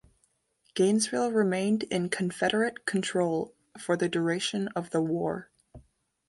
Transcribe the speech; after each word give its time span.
Gainesville 0.73 1.31
remained 1.31 1.83
in 1.83 2.09
Confederate 2.09 2.87
control 2.87 3.53
for 3.79 3.95
the 3.95 4.09
duration 4.09 4.67
of 4.69 4.89
the 4.89 4.99
war. 4.99 5.51